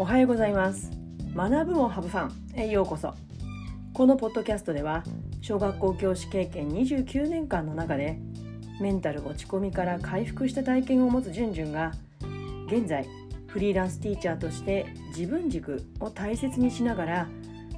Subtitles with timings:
[0.00, 0.90] おはようございます。
[1.36, 3.12] 学ぶをハブファンへようこそ。
[3.92, 5.04] このポッドキャストでは
[5.42, 8.18] 小学校教師経験29年間の中で
[8.80, 11.92] メンタル落ち込みから回復した体験を持つじゅんじゅんが
[12.68, 13.06] 現在
[13.48, 17.28] フリーランスティーチャーとして自分軸を大切にしながら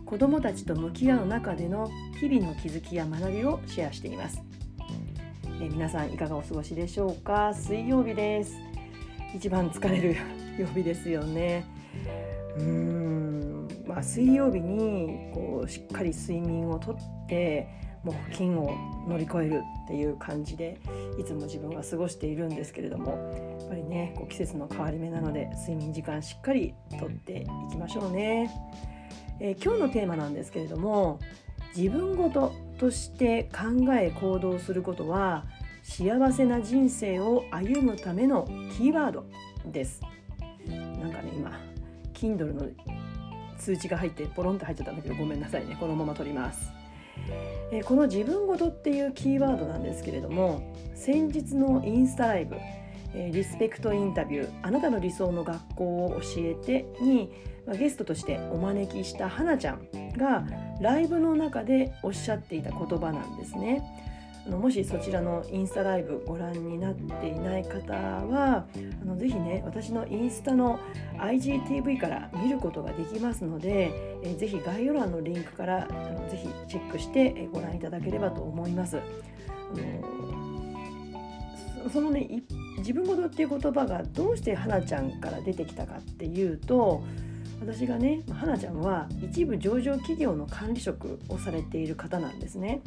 [0.07, 4.41] 子どもたちと向き合う中での日々の気づきや学びをシェアしています。
[5.61, 7.53] え皆さんいかがお過ごしでしょうか？
[7.53, 8.54] 水曜日です。
[9.35, 10.17] 一番疲れる
[10.57, 11.64] 曜日ですよね。
[12.57, 13.69] うーん。
[13.87, 17.69] まあ水曜日にこうしっかり睡眠をとって
[18.05, 18.75] もう金を
[19.07, 20.81] 乗り越えるっていう感じで
[21.19, 23.13] いつも自分は過ごしているんですけれども
[23.61, 28.50] やっぱりねこう季節の変わり目なので睡眠時間しっかりとっていきましょうね、
[29.41, 31.21] えー、今日のテーマなんですけれども
[31.77, 35.45] 自分ごととして考え行動することは
[35.84, 39.25] 幸せな人生を歩むためのキーワード
[39.67, 40.00] です。
[42.23, 42.67] Kindle の
[43.59, 46.73] 通知が入ってポロンと入っちゃったんだけどごめんなさいねこのまま取ります
[47.73, 52.56] えこの自分ごとっていうキーワードなんですけれども先日のインスタライブ
[53.15, 57.31] えリスペクトインタビューあなたの理想の学校を教えてに
[57.67, 60.45] まゲストとしてお招きしたはなちゃんが
[60.81, 63.83] ライブの中でおっしゃっていた言葉なんですね。
[64.50, 68.66] もしそちらのインスタライブご覧になっていない方は
[69.00, 70.80] あのぜひね私のインスタの
[71.18, 73.92] IGTV から見ることができますので、
[74.24, 78.98] えぜひ概要欄のリンクからあのぜひチェックしてご覧いただければと思います。
[78.98, 79.00] あ
[81.84, 82.42] のそのね
[82.78, 87.04] 自分ごとっていう言葉がどうして花ちゃんから出てきたかっていうと
[87.60, 92.82] 私がね花ちゃんは一部上場企業の管理職をされている方なんですね。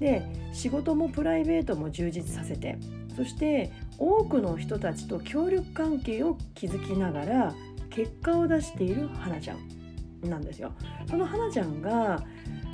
[0.00, 2.78] で仕事もプライベートも充実させて
[3.16, 7.54] そして多くの人たちと協力関係を築きながら
[7.90, 10.72] 結果を出している花ちゃんなんですよ。
[11.08, 12.22] その花ちゃんが、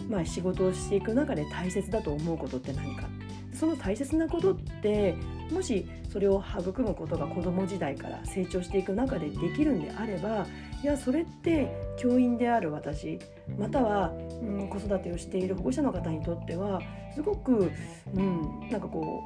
[0.09, 3.09] まあ、仕事をしていく中で大切だと思うことって何か？
[3.55, 5.15] その大切なことって
[5.51, 10.47] もしそれを育むことが子ども時代から成長していく中でできるんであれば
[10.83, 13.19] いやそれって教員である私
[13.57, 16.81] または、うん、子育てをしている保護者の方にとっては
[17.15, 17.71] すごく、
[18.15, 19.23] うん、なんかこ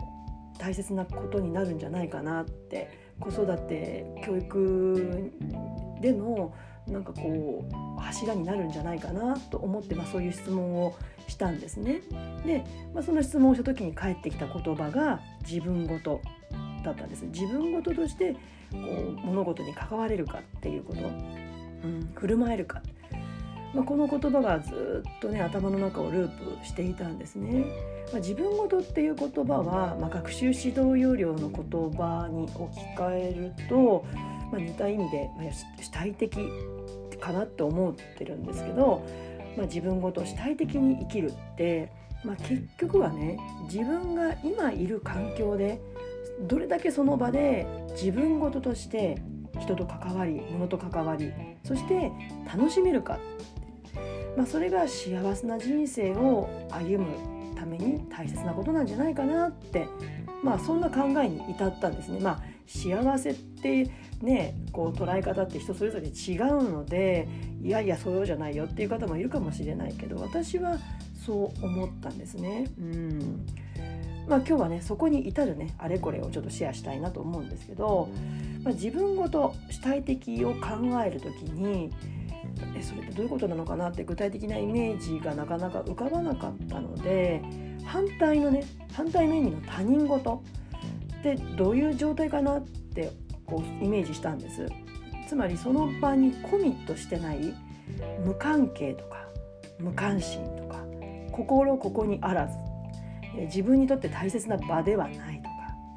[0.56, 2.90] う大切なことになるんじゃないかなって
[3.20, 5.32] 子育て教育
[6.00, 6.52] での
[6.86, 12.00] なんかこう柱になるんじゃないかなと思って、まあ、そういう質問をしたんですね。
[12.46, 16.20] で、まあ、その質問をした時に返ってきた言葉が自分ごと
[16.82, 17.24] だったんです。
[17.26, 18.38] 自分ごととしてこ
[18.72, 22.82] う物事に関われるかっていうこと、うん、振る舞えるか、
[23.78, 27.64] まあ、この言葉がずっとね頭の中をループしていたんですね。
[28.12, 34.04] まあ、自分ごとっていう言葉は、まあ、学習指導要領の言葉に置き換えると、
[34.50, 36.38] まあ、似た意味で、まあ、主体的
[37.20, 39.06] かなって思ってるんですけど、
[39.56, 41.92] まあ、自分ごと主体的に生きるって、
[42.24, 45.80] まあ、結局はね自分が今いる環境で
[46.48, 49.22] どれだけその場で自分ごととして
[49.60, 52.10] 人と関わり物と関わりそして
[52.46, 53.18] 楽しめるか、
[54.36, 59.88] まあ、それが幸せな人生を歩むために大切なことなんじゃないかなって
[60.42, 62.20] まあそんな考えに至ったんですね。
[62.20, 63.90] まあ幸せって
[64.20, 67.26] ねこう捉え方って人それぞれ違うので
[67.62, 70.78] いやいやそうじゃないよっていう方もいるかもしれないけど私は
[71.24, 72.70] そう思ったんですね。
[72.78, 73.46] うん
[74.28, 78.10] まあ、今日はねそこに至るねあれこれをちょっとシェアしたいなと思うんですけど、
[78.62, 80.58] まあ、自分ごと主体的を考
[81.04, 81.90] える時に
[82.76, 87.42] えそれってどういうことなのかなって具体的なイメージがなかなか浮かばなかったので
[87.84, 90.42] 反対のね反対の意味の他人事
[91.20, 93.12] ってどういう状態かなって
[93.46, 94.66] こうイメージしたんです。
[95.28, 97.54] つまりその場にコミットしてない
[98.24, 99.28] 無関係とか
[99.78, 100.82] 無関心とか
[101.32, 102.56] 心ここにあらず
[103.46, 105.50] 自分にとって大切な場ではないとか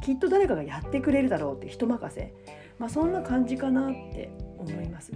[0.03, 2.33] きっと誰かがやってくれるだろうって人任せ、
[2.77, 5.13] まあ、そんな感じかなって思います。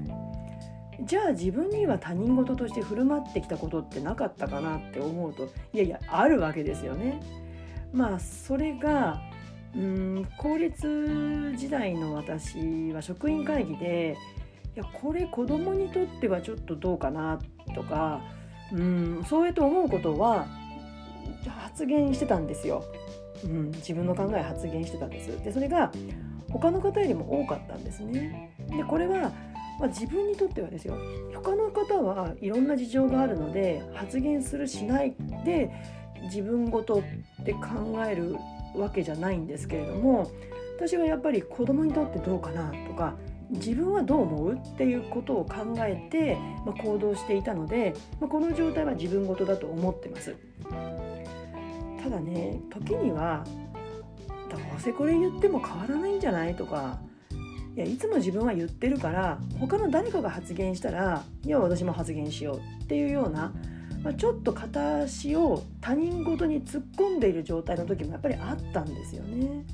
[1.03, 7.21] じゃあ自分には他人事として振る舞ってきたことってなかったかなって思うといやいやあるわけですよね。
[7.93, 9.21] まあそれが
[9.75, 14.17] うん公立時代の私は職員会議で
[14.75, 17.39] いやこれ子供にとってはちょっとどうかな
[17.73, 18.21] とか
[18.71, 20.47] うんそうやって思うことは
[21.47, 22.83] 発言してたんですよ、
[23.43, 25.43] うん、自分の考え発言してたんです。
[25.43, 25.91] でそれが
[26.49, 28.55] 他の方よりも多かったんですね。
[28.69, 29.31] でこれは、
[29.79, 30.97] まあ、自分にとってはですよ
[31.33, 35.71] 他の方はいろんな事情があるので発言するしないで
[36.23, 37.03] 自分ごと
[37.41, 37.59] って考
[38.05, 38.37] える
[38.75, 40.31] わけじゃないんですけれども
[40.77, 43.15] 私はやっぱり子供にとってどうかなとか
[43.51, 46.35] 自分はどう思うっていうことを考えて、
[46.65, 50.35] まあ、行動していたので、まあ、この状態は自分事だと思ってます。
[52.03, 53.43] ただね時には
[54.49, 56.99] どうせこれ言っても変わらないんじゃないとか
[57.75, 63.53] いやいつも自分は言ってるから他の誰かが発言したらいや私も発言しようっていうような、
[64.01, 69.65] まあ、ちょっと片足を他人事に突っ込んでいる状態の時もやっぱりあったんですよね。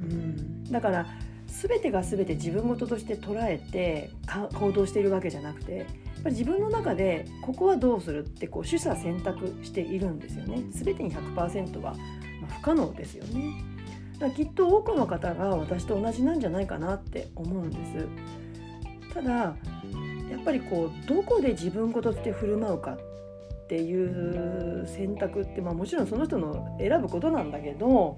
[0.00, 1.06] うん、だから
[1.46, 4.10] 全てが全て自分事として捉えて
[4.54, 5.86] 行動しているわけじゃなくてやっ
[6.24, 10.62] ぱり自分の中でここはどうするってこう取捨選択しているんですよね。
[10.70, 11.94] 全てに100%は
[12.60, 13.73] 不可能ですよね。
[14.28, 18.08] だきっと多くの方が私と同じなんじゃないかなって思うんです。
[19.12, 19.56] ただ
[20.30, 28.16] やっぱりこうどこで自分事って振る舞うかっていう選択って、まあ、もちろんその人の選ぶことなんだけど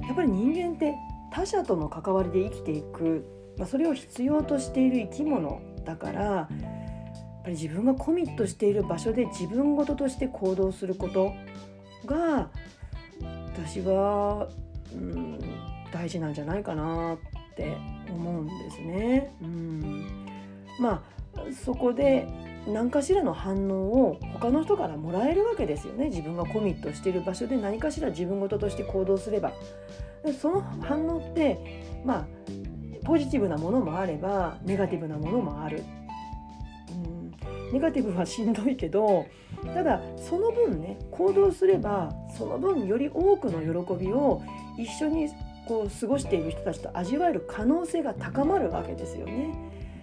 [0.00, 0.94] やっぱり人間って
[1.32, 3.24] 他者との関わりで生きていく、
[3.56, 11.32] まあ、それを必要としている生き物だからやっぱり自分がコミットしている場所で自分事として行動すること
[12.06, 12.50] が
[13.54, 14.48] 私は
[14.92, 15.38] うん
[15.92, 17.18] 大事なんじゃないかなっ
[17.56, 17.76] て
[18.08, 19.32] 思うんですね。
[19.42, 20.06] うん。
[20.78, 21.04] ま
[21.34, 22.26] あそこで
[22.66, 23.74] 何かしらの反応
[24.08, 26.06] を他の人からもらえるわけですよね。
[26.10, 29.52] 自分がコミットしている場所で何かしら自分事として行動すれば。
[30.40, 31.58] その反応って
[32.04, 32.26] まあ
[33.06, 35.82] ポジティブなものもあればネガティブなものもある、
[36.90, 39.26] うん、ネガティブはしんどいけど
[39.74, 44.42] ただその分ね行動すればその分より多くの喜びを
[44.76, 45.28] 一緒に
[45.66, 49.54] こう過ごしている人たちと味わえる可能性が高まるわけですよね。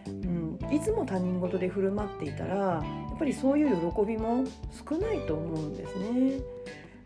[0.08, 2.84] うん、いつも他人事で振る舞っていたらや
[3.14, 4.46] っぱりそういう喜びも
[4.88, 6.40] 少ないと思うんですね。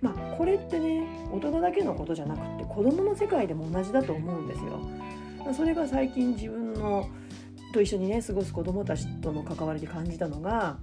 [0.02, 5.54] まあ、これってね大人だけのことじゃなくて子どもの世界でも同じだと思うんですよ。
[5.54, 7.08] それが最近自分の
[7.74, 10.78] と一緒にね過ごす子どもたちとの関わりで感じたのが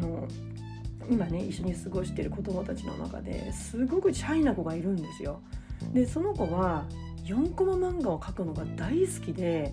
[0.00, 0.26] あの
[1.10, 5.42] 今ね一緒に過ごしてる子どもたちの中ですごくシャイな子がいるんですよ。
[5.92, 6.84] でその子は
[7.24, 9.72] 4コマ漫画を描くのが大好きで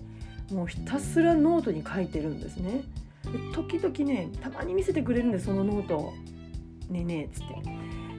[0.52, 2.82] もうひたすらノートに書いてるんですね。
[3.24, 6.12] で時々ねたまに見せてくれるんでそのノートを
[6.88, 7.54] ねえねえっつって。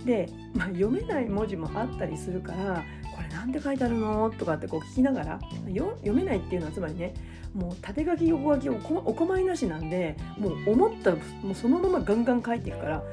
[0.05, 2.83] で、まあ、読めない文字もあったりするから
[3.15, 4.29] これなんて書いてあるの？
[4.29, 7.13] とかってこう聞きながら読めないっていうのはつまりね
[7.53, 13.03] もう縦書き横書きお困りなしなんでもう思ったもうそのままガンガン書いていくから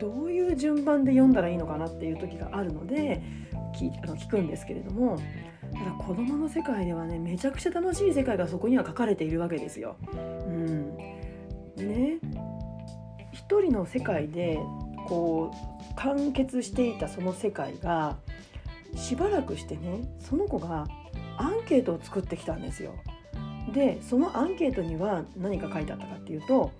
[0.00, 3.22] どういう順番で読んだらいいのかなっていう時があるので
[3.74, 5.18] 聞あの聞くんですけれども
[5.72, 9.96] ただ子どもの世界ではねめちゃくちゃ楽しい世界がそこには書かれているわけですよ。
[10.12, 10.96] うん、
[11.76, 12.18] ね
[13.32, 14.58] 一人の世界で
[15.06, 18.16] こう完結していたその世界が
[18.96, 20.86] しばらくしてねその子が
[21.36, 22.94] アンケートを作ってきたんですよ。
[23.72, 26.72] でそのアンケートには何か書いてあったかっていうと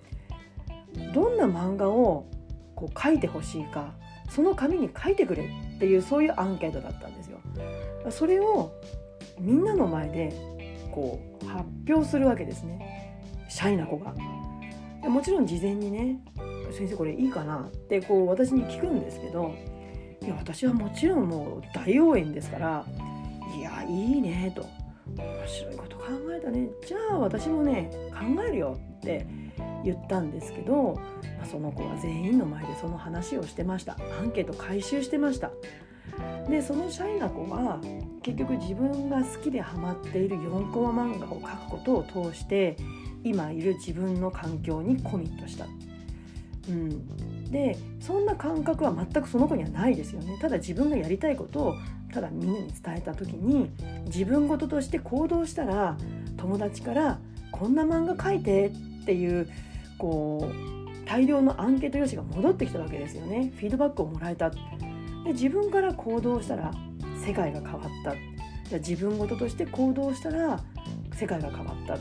[1.13, 2.25] どんな漫画を
[2.75, 3.93] こう書いてほしいか
[4.29, 7.39] その紙に書いてくれっていうそういうアンケートだったんですよ。
[8.09, 8.71] それを
[9.39, 10.33] みんなの前で
[10.91, 14.13] こう発表するわけですねシャイな子が。
[15.09, 16.19] もちろん事前にね
[16.75, 19.53] 「先生これいいかな?」ってこう私に聞くんですけど
[20.23, 22.85] いや私はもちろんもう大応援ですから
[23.55, 24.65] 「いやいいね」と
[25.15, 26.03] 「面白いこと考
[26.35, 26.69] えたね。
[26.85, 29.27] じゃあ私もね考えるよ」って
[29.83, 30.93] 言ったんですけど、
[31.37, 33.97] まあ、その子は全員の前でその話をしてました。
[34.19, 35.51] アンケート回収してました。
[36.49, 37.79] でそのシャイな子は
[38.21, 42.77] 結局自分が好きでハマっている4コマ漫画を描くことを通して
[43.23, 45.65] 今いる自分の環境にコミットした。
[46.67, 50.37] うん、でそんな感覚は全くその子にはないですよね。
[50.41, 51.75] ただ自分がやりたいことを
[52.15, 53.69] ただみんなに伝えた時に
[54.05, 55.97] 自分事として行動したら
[56.37, 57.19] 友達から
[57.51, 58.67] 「こんな漫画描いて」
[59.03, 59.49] っていう
[59.97, 63.51] こう大量のアンケート用紙が戻ってきたわけですよね。
[63.57, 64.49] フィードバックをもらえた。
[64.49, 64.57] で
[65.33, 66.71] 自分から行動したら
[67.17, 68.15] 世界が変わった。
[68.69, 70.63] じゃ自分事として行動したら
[71.13, 71.97] 世界が変わった。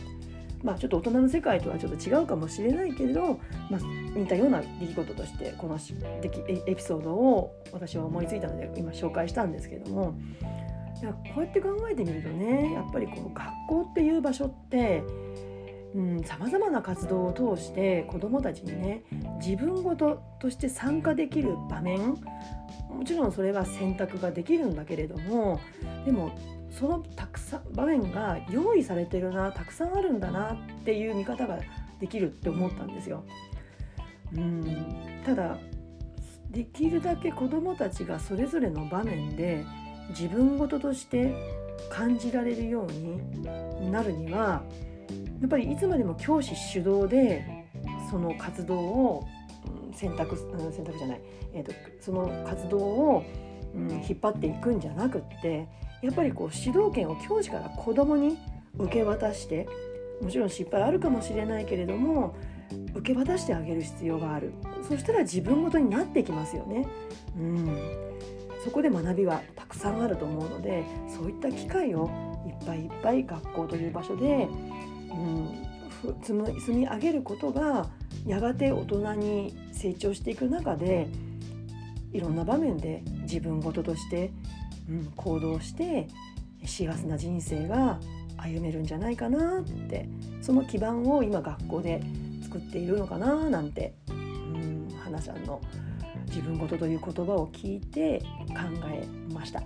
[0.64, 3.38] まあちょっと大人の世界とはちょっと違うかもしれないけれど、
[3.71, 3.80] まあ、
[4.18, 10.14] 似たような出来事としてこのエピソードを私は思いついたので今紹介したんですけども。
[11.04, 15.02] こうやって考えてみるとねやっぱりこの学校っていう場所って
[16.25, 19.04] さまざまな活動を通して子どもたちにね
[19.44, 22.16] 自分ごととして参加できる場面
[22.88, 25.61] もちろんそれは選択ができるんだけれども
[26.04, 26.33] でも
[26.78, 31.59] そのたくさん場面が用意されてるなたくさんあるんだなっていう見方が
[32.00, 33.25] できるって思ったんですよ。
[34.35, 35.59] うんただ
[36.50, 39.64] できるだけ子どもたちがそれぞれの場面で
[40.11, 41.35] 自分ごとして
[41.90, 44.62] 感じられるようになるには
[45.40, 47.64] やっぱりいつまでも教師主導で
[48.11, 49.28] その活動を
[49.95, 50.37] 選択、
[50.73, 51.21] 選択じゃない、
[51.52, 53.25] えーと、その活動を、
[53.75, 55.69] うん、引っ張っていくんじゃなくって
[56.05, 58.37] やっぱりこう主導権を教師から子どもに
[58.79, 59.67] 受け渡して
[60.21, 62.37] もちろん失敗あるかもしれないけれども
[62.95, 64.53] 受け渡してあげる必要がある
[64.87, 66.87] そしたら自分ごとになってきますよね。
[67.39, 67.79] うん
[68.65, 72.09] そこで学びはたくさんあると思うのでそういった機会を
[72.47, 74.49] いっぱいいっぱい学校という場所で、
[75.11, 77.91] うん、積み積み上げることが
[78.27, 81.09] やがて大人に成長していく中で
[82.15, 84.31] いろんな場面で自分事として、
[84.88, 86.09] うん、行動して
[86.67, 87.99] 幸せな人生が
[88.37, 90.09] 歩めるんじゃないかなって
[90.41, 92.03] その基盤を今学校で
[92.43, 95.61] 作っているのかななんて、うん、花ちゃんの
[96.26, 98.55] 自分事という言葉を聞いて考
[98.88, 99.62] えました、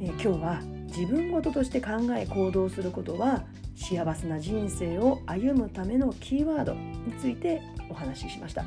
[0.00, 8.64] え、今日は自分事として考え行動することは幸せな人生を歩むためのキーワードについてお話ししました、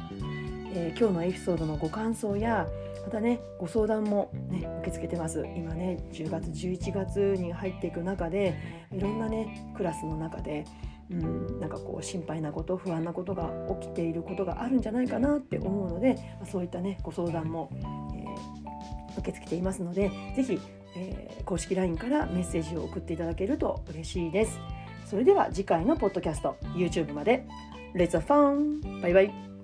[0.73, 2.67] えー、今日のエピソードのご感想や
[3.05, 8.55] またねご相談も、ね、受け付けてます今ね10月11月に入っていく中で
[8.91, 10.65] いろんなねクラスの中で
[11.11, 16.17] うん、なんかこう心配なこと不安なことが起きていることがあるんじゃないかなって思うので、
[16.51, 17.69] そういったねご相談も、
[18.15, 20.59] えー、受け付けていますので是非、
[20.97, 24.59] えー、公式 LINE からメッセージを送っていただけると嬉しいです。
[25.05, 27.45] それでは次回のポッドキャスト YouTube まで
[27.93, 29.01] Let's have fun!
[29.01, 29.54] バイバイ